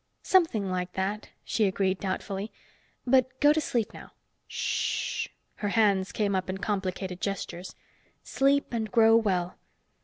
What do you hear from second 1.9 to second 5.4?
doubtfully. "But go to sleep now. Shh."